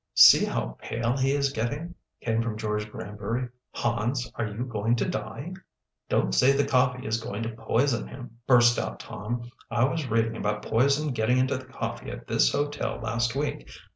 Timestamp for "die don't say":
5.07-6.53